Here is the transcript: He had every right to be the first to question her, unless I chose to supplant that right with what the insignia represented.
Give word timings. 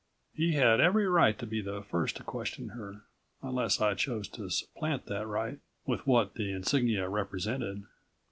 He 0.33 0.53
had 0.53 0.81
every 0.81 1.07
right 1.07 1.37
to 1.37 1.45
be 1.45 1.61
the 1.61 1.83
first 1.83 2.15
to 2.17 2.23
question 2.23 2.69
her, 2.69 3.01
unless 3.43 3.79
I 3.79 3.93
chose 3.93 4.27
to 4.29 4.49
supplant 4.49 5.05
that 5.05 5.27
right 5.27 5.59
with 5.85 6.07
what 6.07 6.33
the 6.33 6.51
insignia 6.51 7.07
represented. 7.07 7.83